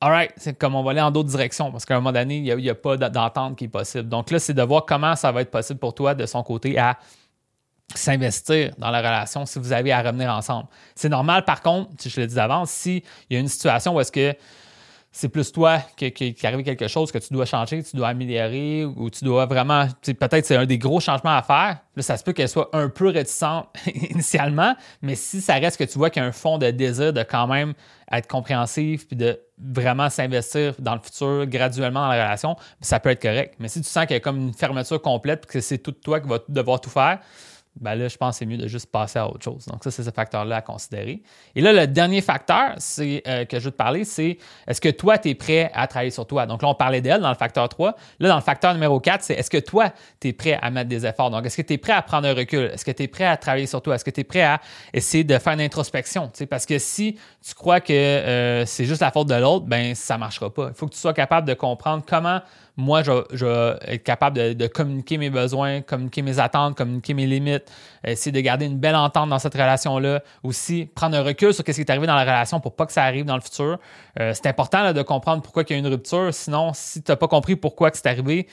Alright, 0.00 0.32
c'est 0.36 0.58
comme 0.58 0.74
on 0.74 0.82
va 0.82 0.90
aller 0.90 1.00
en 1.00 1.10
d'autres 1.10 1.30
directions 1.30 1.70
parce 1.70 1.84
qu'à 1.84 1.94
un 1.94 1.98
moment 1.98 2.12
donné, 2.12 2.38
il 2.38 2.56
n'y 2.56 2.70
a, 2.70 2.74
pas 2.74 2.96
d'entente 2.96 3.56
qui 3.56 3.64
est 3.64 3.68
possible. 3.68 4.08
Donc 4.08 4.30
là, 4.30 4.38
c'est 4.38 4.52
de 4.52 4.62
voir 4.62 4.84
comment 4.84 5.14
ça 5.14 5.30
va 5.32 5.40
être 5.40 5.50
possible 5.50 5.78
pour 5.78 5.94
toi 5.94 6.14
de 6.14 6.26
son 6.26 6.42
côté 6.42 6.78
à 6.78 6.98
s'investir 7.94 8.74
dans 8.78 8.90
la 8.90 8.98
relation 8.98 9.46
si 9.46 9.58
vous 9.58 9.72
avez 9.72 9.92
à 9.92 10.02
revenir 10.02 10.30
ensemble. 10.30 10.68
C'est 10.94 11.08
normal, 11.08 11.44
par 11.44 11.62
contre, 11.62 11.90
je 12.04 12.20
le 12.20 12.26
dis 12.26 12.34
d'avance, 12.34 12.70
s'il 12.70 13.02
y 13.30 13.36
a 13.36 13.38
une 13.38 13.48
situation 13.48 13.94
où 13.94 14.00
est-ce 14.00 14.12
que 14.12 14.34
c'est 15.16 15.28
plus 15.28 15.52
toi 15.52 15.78
qui, 15.96 16.34
arrive 16.42 16.64
quelque 16.64 16.88
chose 16.88 17.12
que 17.12 17.18
tu 17.18 17.32
dois 17.32 17.44
changer, 17.46 17.84
tu 17.84 17.94
dois 17.94 18.08
améliorer 18.08 18.84
ou 18.84 19.08
tu 19.10 19.24
dois 19.24 19.46
vraiment, 19.46 19.86
peut-être 20.02 20.44
c'est 20.44 20.56
un 20.56 20.66
des 20.66 20.76
gros 20.76 20.98
changements 20.98 21.36
à 21.36 21.42
faire. 21.42 21.78
Là, 21.94 22.02
ça 22.02 22.16
se 22.16 22.24
peut 22.24 22.32
qu'elle 22.32 22.48
soit 22.48 22.68
un 22.72 22.88
peu 22.88 23.10
réticente 23.10 23.68
initialement, 24.10 24.74
mais 25.02 25.14
si 25.14 25.40
ça 25.40 25.54
reste 25.54 25.76
que 25.76 25.84
tu 25.84 25.98
vois 25.98 26.10
qu'il 26.10 26.20
y 26.20 26.24
a 26.24 26.28
un 26.28 26.32
fond 26.32 26.58
de 26.58 26.68
désir 26.72 27.12
de 27.12 27.22
quand 27.22 27.46
même 27.46 27.74
être 28.10 28.26
compréhensif 28.26 29.06
puis 29.06 29.16
de 29.16 29.40
vraiment 29.56 30.10
s'investir 30.10 30.74
dans 30.80 30.96
le 30.96 31.00
futur 31.00 31.46
graduellement 31.46 32.00
dans 32.00 32.08
la 32.08 32.24
relation, 32.24 32.56
ça 32.80 32.98
peut 32.98 33.10
être 33.10 33.22
correct. 33.22 33.54
Mais 33.60 33.68
si 33.68 33.80
tu 33.82 33.88
sens 33.88 34.06
qu'il 34.06 34.14
y 34.14 34.16
a 34.16 34.20
comme 34.20 34.48
une 34.48 34.52
fermeture 34.52 35.00
complète 35.00 35.46
que 35.46 35.60
c'est 35.60 35.78
tout 35.78 35.92
toi 35.92 36.18
qui 36.18 36.28
va 36.28 36.40
devoir 36.48 36.80
tout 36.80 36.90
faire, 36.90 37.20
ben 37.80 37.96
là, 37.96 38.08
je 38.08 38.16
pense 38.16 38.34
que 38.34 38.38
c'est 38.40 38.46
mieux 38.46 38.56
de 38.56 38.68
juste 38.68 38.86
passer 38.86 39.18
à 39.18 39.28
autre 39.28 39.42
chose. 39.42 39.66
Donc, 39.66 39.82
ça, 39.82 39.90
c'est 39.90 40.04
ce 40.04 40.10
facteur-là 40.10 40.56
à 40.56 40.62
considérer. 40.62 41.22
Et 41.56 41.60
là, 41.60 41.72
le 41.72 41.86
dernier 41.86 42.20
facteur 42.20 42.74
c'est, 42.78 43.22
euh, 43.26 43.44
que 43.44 43.58
je 43.58 43.64
veux 43.64 43.70
te 43.72 43.76
parler, 43.76 44.04
c'est 44.04 44.38
est-ce 44.66 44.80
que 44.80 44.90
toi, 44.90 45.18
tu 45.18 45.30
es 45.30 45.34
prêt 45.34 45.70
à 45.74 45.86
travailler 45.86 46.12
sur 46.12 46.26
toi? 46.26 46.46
Donc 46.46 46.62
là, 46.62 46.68
on 46.68 46.74
parlait 46.74 47.00
d'elle 47.00 47.20
dans 47.20 47.30
le 47.30 47.34
facteur 47.34 47.68
3. 47.68 47.96
Là, 48.20 48.28
dans 48.28 48.36
le 48.36 48.42
facteur 48.42 48.74
numéro 48.74 49.00
4, 49.00 49.22
c'est 49.22 49.34
est-ce 49.34 49.50
que 49.50 49.58
toi, 49.58 49.92
tu 50.20 50.28
es 50.28 50.32
prêt 50.32 50.58
à 50.62 50.70
mettre 50.70 50.88
des 50.88 51.04
efforts? 51.04 51.30
Donc, 51.30 51.44
est-ce 51.46 51.56
que 51.56 51.62
tu 51.62 51.74
es 51.74 51.78
prêt 51.78 51.92
à 51.92 52.02
prendre 52.02 52.28
un 52.28 52.34
recul? 52.34 52.66
Est-ce 52.66 52.84
que 52.84 52.92
tu 52.92 53.02
es 53.02 53.08
prêt 53.08 53.26
à 53.26 53.36
travailler 53.36 53.66
sur 53.66 53.82
toi? 53.82 53.96
Est-ce 53.96 54.04
que 54.04 54.10
tu 54.10 54.20
es 54.20 54.24
prêt 54.24 54.42
à 54.42 54.60
essayer 54.92 55.24
de 55.24 55.36
faire 55.38 55.54
une 55.54 55.60
introspection? 55.60 56.30
Parce 56.48 56.66
que 56.66 56.78
si 56.78 57.18
tu 57.44 57.54
crois 57.54 57.80
que 57.80 57.92
euh, 57.92 58.64
c'est 58.66 58.84
juste 58.84 59.00
la 59.00 59.10
faute 59.10 59.28
de 59.28 59.34
l'autre, 59.34 59.66
ben 59.66 59.94
ça 59.94 60.16
marchera 60.16 60.52
pas. 60.52 60.68
Il 60.68 60.74
faut 60.74 60.86
que 60.86 60.94
tu 60.94 61.00
sois 61.00 61.14
capable 61.14 61.48
de 61.48 61.54
comprendre 61.54 62.04
comment 62.06 62.40
moi, 62.76 63.02
je, 63.02 63.44
vais 63.44 63.78
être 63.94 64.02
capable 64.02 64.56
de, 64.56 64.66
communiquer 64.66 65.16
mes 65.16 65.30
besoins, 65.30 65.80
communiquer 65.80 66.22
mes 66.22 66.40
attentes, 66.40 66.76
communiquer 66.76 67.14
mes 67.14 67.26
limites, 67.26 67.70
essayer 68.04 68.32
de 68.32 68.40
garder 68.40 68.66
une 68.66 68.78
belle 68.78 68.96
entente 68.96 69.30
dans 69.30 69.38
cette 69.38 69.54
relation-là. 69.54 70.22
Aussi, 70.42 70.86
prendre 70.86 71.16
un 71.16 71.22
recul 71.22 71.54
sur 71.54 71.64
ce 71.64 71.70
qui 71.70 71.80
est 71.80 71.90
arrivé 71.90 72.06
dans 72.06 72.16
la 72.16 72.22
relation 72.22 72.58
pour 72.58 72.74
pas 72.74 72.86
que 72.86 72.92
ça 72.92 73.04
arrive 73.04 73.24
dans 73.24 73.36
le 73.36 73.42
futur. 73.42 73.78
Euh, 74.18 74.32
c'est 74.34 74.46
important 74.46 74.92
de 74.92 75.02
comprendre 75.02 75.42
pourquoi 75.42 75.62
il 75.68 75.72
y 75.72 75.76
a 75.76 75.78
une 75.78 75.86
rupture. 75.86 76.34
Sinon, 76.34 76.72
si 76.74 77.02
tu 77.02 77.12
n'as 77.12 77.16
pas 77.16 77.28
compris 77.28 77.54
pourquoi 77.54 77.90
c'est 77.92 78.06
arrivé, 78.06 78.48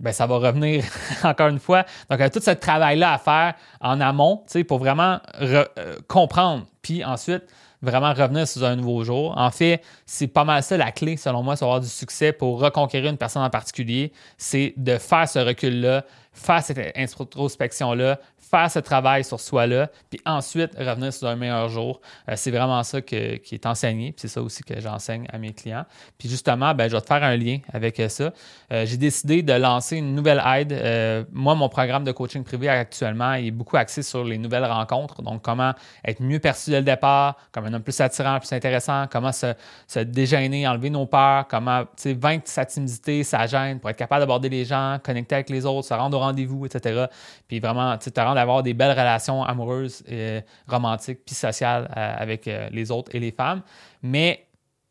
ben, 0.00 0.12
ça 0.12 0.26
va 0.26 0.36
revenir 0.36 0.84
encore 1.24 1.48
une 1.48 1.58
fois. 1.58 1.84
Donc, 2.08 2.18
tout 2.30 2.40
ce 2.40 2.52
travail-là 2.52 3.12
à 3.12 3.18
faire 3.18 3.54
en 3.82 4.00
amont, 4.00 4.44
pour 4.66 4.78
vraiment 4.78 5.20
euh, 5.42 5.64
comprendre. 6.06 6.64
Puis 6.80 7.04
ensuite, 7.04 7.42
vraiment 7.82 8.12
revenir 8.12 8.46
sur 8.46 8.64
un 8.64 8.76
nouveau 8.76 9.04
jour. 9.04 9.34
En 9.36 9.50
fait, 9.50 9.82
c'est 10.06 10.26
pas 10.26 10.44
mal 10.44 10.62
ça 10.62 10.76
la 10.76 10.92
clé, 10.92 11.16
selon 11.16 11.42
moi, 11.42 11.56
sur 11.56 11.66
avoir 11.66 11.80
du 11.80 11.88
succès 11.88 12.32
pour 12.32 12.60
reconquérir 12.60 13.10
une 13.10 13.16
personne 13.16 13.42
en 13.42 13.50
particulier. 13.50 14.12
C'est 14.36 14.74
de 14.76 14.98
faire 14.98 15.28
ce 15.28 15.38
recul-là, 15.38 16.04
faire 16.38 16.62
cette 16.62 16.96
introspection-là, 16.96 18.18
faire 18.38 18.70
ce 18.70 18.78
travail 18.78 19.24
sur 19.24 19.40
soi-là, 19.40 19.88
puis 20.08 20.20
ensuite 20.24 20.72
revenir 20.78 21.12
sur 21.12 21.28
un 21.28 21.36
meilleur 21.36 21.68
jour. 21.68 22.00
Euh, 22.28 22.34
c'est 22.36 22.50
vraiment 22.50 22.82
ça 22.82 23.00
qui 23.02 23.16
est 23.16 23.66
enseigné, 23.66 24.12
puis 24.12 24.22
c'est 24.22 24.28
ça 24.28 24.42
aussi 24.42 24.62
que 24.62 24.80
j'enseigne 24.80 25.26
à 25.32 25.38
mes 25.38 25.52
clients. 25.52 25.84
Puis 26.16 26.28
justement, 26.28 26.74
ben, 26.74 26.88
je 26.88 26.96
vais 26.96 27.00
te 27.00 27.06
faire 27.06 27.22
un 27.22 27.36
lien 27.36 27.58
avec 27.72 28.00
ça. 28.08 28.32
Euh, 28.72 28.86
j'ai 28.86 28.96
décidé 28.96 29.42
de 29.42 29.52
lancer 29.52 29.96
une 29.96 30.14
nouvelle 30.14 30.42
aide. 30.46 30.72
Euh, 30.72 31.24
moi, 31.32 31.54
mon 31.54 31.68
programme 31.68 32.04
de 32.04 32.12
coaching 32.12 32.44
privé 32.44 32.68
actuellement 32.68 33.34
est 33.34 33.50
beaucoup 33.50 33.76
axé 33.76 34.02
sur 34.02 34.24
les 34.24 34.38
nouvelles 34.38 34.64
rencontres. 34.64 35.22
Donc, 35.22 35.42
comment 35.42 35.72
être 36.04 36.22
mieux 36.22 36.38
perçu 36.38 36.70
dès 36.70 36.78
le 36.78 36.84
départ, 36.84 37.36
comme 37.52 37.66
un 37.66 37.74
homme 37.74 37.82
plus 37.82 38.00
attirant, 38.00 38.38
plus 38.38 38.52
intéressant, 38.52 39.06
comment 39.10 39.32
se, 39.32 39.52
se 39.86 40.00
dégainer, 40.00 40.66
enlever 40.66 40.90
nos 40.90 41.06
peurs, 41.06 41.46
comment 41.48 41.84
vaincre 42.04 42.48
sa 42.48 42.64
timidité, 42.64 43.24
sa 43.24 43.46
gêne 43.46 43.80
pour 43.80 43.90
être 43.90 43.96
capable 43.96 44.20
d'aborder 44.20 44.48
les 44.48 44.64
gens, 44.64 44.98
connecter 45.02 45.34
avec 45.34 45.50
les 45.50 45.66
autres, 45.66 45.88
se 45.88 45.94
rendre 45.94 46.16
au 46.16 46.20
rendez-vous, 46.28 46.66
etc. 46.66 47.06
Puis 47.46 47.60
vraiment, 47.60 47.96
te 47.98 48.20
rendre 48.20 48.36
d'avoir 48.36 48.62
des 48.62 48.74
belles 48.74 48.90
relations 48.98 49.42
amoureuses, 49.42 50.02
et 50.08 50.40
romantiques, 50.66 51.24
puis 51.24 51.34
sociales 51.34 51.90
euh, 51.96 52.14
avec 52.18 52.46
euh, 52.46 52.68
les 52.70 52.90
autres 52.90 53.14
et 53.14 53.20
les 53.20 53.32
femmes. 53.32 53.62
Mais 54.02 54.47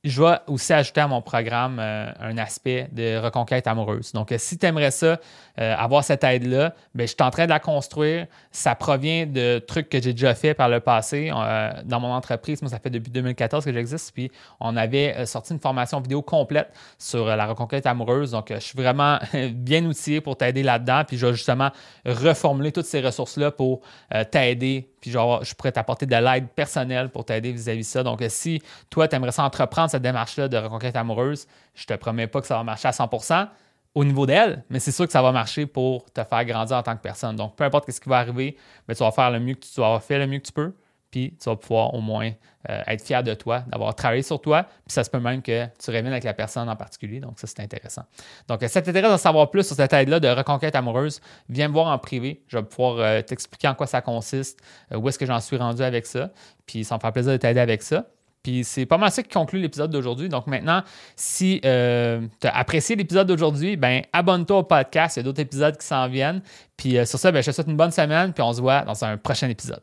je 0.09 0.21
vais 0.21 0.37
aussi 0.47 0.73
ajouter 0.73 1.01
à 1.01 1.07
mon 1.07 1.21
programme 1.21 1.79
euh, 1.79 2.11
un 2.19 2.37
aspect 2.37 2.89
de 2.91 3.17
reconquête 3.17 3.67
amoureuse. 3.67 4.11
Donc, 4.13 4.33
si 4.37 4.57
tu 4.57 4.65
aimerais 4.65 4.91
ça, 4.91 5.19
euh, 5.59 5.75
avoir 5.75 6.03
cette 6.03 6.23
aide-là, 6.23 6.73
ben, 6.93 7.07
je 7.07 7.13
suis 7.13 7.23
en 7.23 7.29
train 7.29 7.45
de 7.45 7.49
la 7.49 7.59
construire. 7.59 8.27
Ça 8.51 8.75
provient 8.75 9.25
de 9.25 9.59
trucs 9.59 9.89
que 9.89 10.01
j'ai 10.01 10.13
déjà 10.13 10.35
fait 10.35 10.53
par 10.53 10.69
le 10.69 10.79
passé 10.79 11.31
euh, 11.33 11.71
dans 11.85 11.99
mon 11.99 12.11
entreprise. 12.11 12.61
Moi, 12.61 12.69
ça 12.69 12.79
fait 12.79 12.89
depuis 12.89 13.11
2014 13.11 13.65
que 13.65 13.73
j'existe. 13.73 14.13
Puis, 14.13 14.31
on 14.59 14.77
avait 14.77 15.25
sorti 15.25 15.53
une 15.53 15.59
formation 15.59 15.99
vidéo 15.99 16.21
complète 16.21 16.69
sur 16.97 17.25
la 17.25 17.45
reconquête 17.47 17.85
amoureuse. 17.85 18.31
Donc, 18.31 18.51
je 18.53 18.59
suis 18.59 18.77
vraiment 18.77 19.19
bien 19.53 19.85
outillé 19.85 20.21
pour 20.21 20.37
t'aider 20.37 20.63
là-dedans. 20.63 21.03
Puis, 21.07 21.17
je 21.17 21.25
vais 21.25 21.33
justement 21.33 21.71
reformuler 22.05 22.71
toutes 22.71 22.85
ces 22.85 23.01
ressources-là 23.01 23.51
pour 23.51 23.81
t'aider 24.31 24.89
genre, 25.11 25.43
je 25.43 25.53
pourrais 25.53 25.71
t'apporter 25.71 26.05
de 26.05 26.15
l'aide 26.15 26.47
personnelle 26.49 27.09
pour 27.09 27.25
t'aider 27.25 27.51
vis-à-vis 27.51 27.81
de 27.81 27.85
ça. 27.85 28.03
Donc, 28.03 28.23
si 28.29 28.61
toi, 28.89 29.07
tu 29.07 29.15
aimerais 29.15 29.31
ça 29.31 29.43
entreprendre 29.43 29.89
cette 29.89 30.01
démarche-là 30.01 30.47
de 30.47 30.57
reconquête 30.57 30.95
amoureuse, 30.95 31.47
je 31.75 31.85
te 31.85 31.93
promets 31.93 32.27
pas 32.27 32.41
que 32.41 32.47
ça 32.47 32.55
va 32.55 32.63
marcher 32.63 32.87
à 32.87 32.91
100% 32.91 33.47
au 33.95 34.03
niveau 34.03 34.25
d'elle, 34.25 34.63
mais 34.69 34.79
c'est 34.79 34.91
sûr 34.91 35.05
que 35.05 35.11
ça 35.11 35.21
va 35.21 35.31
marcher 35.31 35.65
pour 35.65 36.05
te 36.11 36.23
faire 36.23 36.45
grandir 36.45 36.77
en 36.77 36.83
tant 36.83 36.95
que 36.95 37.01
personne. 37.01 37.35
Donc, 37.35 37.55
peu 37.55 37.63
importe 37.63 37.89
ce 37.89 37.99
qui 37.99 38.09
va 38.09 38.19
arriver, 38.19 38.55
mais 38.87 38.95
tu 38.95 39.03
vas 39.03 39.11
faire 39.11 39.31
le 39.31 39.39
mieux 39.39 39.55
que 39.55 39.61
tu, 39.61 39.71
tu 39.73 39.81
vas 39.81 39.99
faire 39.99 40.19
le 40.19 40.27
mieux 40.27 40.39
que 40.39 40.45
tu 40.45 40.53
peux 40.53 40.73
puis 41.17 41.33
tu 41.41 41.49
vas 41.49 41.55
pouvoir 41.55 41.95
au 41.95 42.01
moins 42.01 42.31
euh, 42.69 42.81
être 42.85 43.03
fier 43.03 43.23
de 43.23 43.33
toi, 43.33 43.63
d'avoir 43.67 43.95
travaillé 43.95 44.21
sur 44.21 44.39
toi, 44.39 44.63
puis 44.63 44.93
ça 44.93 45.03
se 45.03 45.09
peut 45.09 45.19
même 45.19 45.41
que 45.41 45.65
tu 45.65 45.89
reviennes 45.89 46.05
avec 46.07 46.23
la 46.23 46.35
personne 46.35 46.69
en 46.69 46.75
particulier, 46.75 47.19
donc 47.19 47.39
ça 47.39 47.47
c'est 47.47 47.59
intéressant. 47.59 48.03
Donc 48.47 48.59
si 48.61 48.69
ça 48.69 48.83
t'intéresse 48.83 49.11
de 49.11 49.17
savoir 49.17 49.49
plus 49.49 49.65
sur 49.65 49.75
cette 49.75 49.93
aide-là 49.93 50.19
de 50.19 50.27
reconquête 50.27 50.75
amoureuse, 50.75 51.19
viens 51.49 51.69
me 51.69 51.73
voir 51.73 51.87
en 51.87 51.97
privé, 51.97 52.43
je 52.47 52.57
vais 52.57 52.63
pouvoir 52.63 52.99
euh, 52.99 53.21
t'expliquer 53.23 53.67
en 53.67 53.73
quoi 53.73 53.87
ça 53.87 54.01
consiste, 54.01 54.59
euh, 54.91 54.97
où 54.97 55.09
est-ce 55.09 55.17
que 55.17 55.25
j'en 55.25 55.39
suis 55.39 55.57
rendu 55.57 55.81
avec 55.81 56.05
ça, 56.05 56.29
puis 56.67 56.83
ça 56.83 56.95
me 56.95 56.99
fera 56.99 57.11
plaisir 57.11 57.31
de 57.31 57.37
t'aider 57.37 57.59
avec 57.59 57.81
ça. 57.81 58.05
Puis 58.43 58.63
c'est 58.63 58.85
pas 58.85 58.99
mal 58.99 59.09
ça 59.09 59.23
qui 59.23 59.29
conclut 59.29 59.59
l'épisode 59.59 59.89
d'aujourd'hui. 59.89 60.29
Donc 60.29 60.45
maintenant, 60.47 60.81
si 61.17 61.59
tu 61.61 61.67
as 61.67 62.21
apprécié 62.53 62.95
l'épisode 62.95 63.27
d'aujourd'hui, 63.27 63.75
ben 63.75 64.03
abonne-toi 64.13 64.59
au 64.59 64.63
podcast. 64.63 65.17
Il 65.17 65.19
y 65.19 65.21
a 65.21 65.23
d'autres 65.23 65.41
épisodes 65.41 65.75
qui 65.75 65.85
s'en 65.85 66.07
viennent. 66.07 66.41
Puis 66.77 67.05
sur 67.05 67.19
ça, 67.19 67.29
ben, 67.33 67.41
je 67.41 67.47
te 67.47 67.55
souhaite 67.55 67.67
une 67.67 67.75
bonne 67.75 67.91
semaine. 67.91 68.31
Puis 68.31 68.41
on 68.41 68.53
se 68.53 68.61
voit 68.61 68.83
dans 68.83 69.03
un 69.03 69.17
prochain 69.17 69.49
épisode. 69.49 69.81